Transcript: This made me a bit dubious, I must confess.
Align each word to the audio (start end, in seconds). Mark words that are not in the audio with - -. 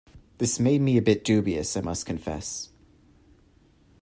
This 0.39 0.59
made 0.59 0.81
me 0.81 0.97
a 0.97 1.01
bit 1.03 1.23
dubious, 1.23 1.77
I 1.77 1.81
must 1.81 2.07
confess. 2.07 2.69